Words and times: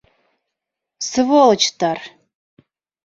Сволочтар! 1.09 1.97